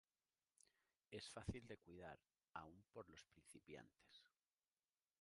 Es 1.11 1.29
fácil 1.29 1.67
de 1.67 1.77
cuidar, 1.77 2.19
aún 2.55 2.83
por 2.91 3.07
los 3.07 3.23
principiantes. 3.25 4.25